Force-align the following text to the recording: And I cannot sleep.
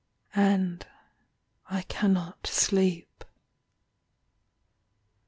And 0.33 0.83
I 1.69 1.83
cannot 1.83 2.47
sleep. 2.47 3.23